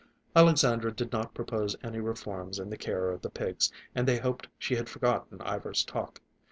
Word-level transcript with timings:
Alexandra 0.35 0.91
did 0.91 1.11
not 1.11 1.35
propose 1.35 1.75
any 1.83 1.99
reforms 1.99 2.57
in 2.57 2.71
the 2.71 2.75
care 2.75 3.11
of 3.11 3.21
the 3.21 3.29
pigs, 3.29 3.71
and 3.93 4.07
they 4.07 4.17
hoped 4.17 4.47
she 4.57 4.75
had 4.75 4.89
forgotten 4.89 5.39
Ivar's 5.45 5.83
talk. 5.83 6.19